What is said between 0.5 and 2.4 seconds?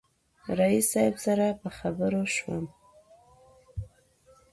رئیس صاحب سره په خبرو